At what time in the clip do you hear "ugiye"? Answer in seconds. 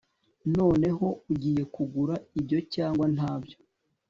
1.31-1.63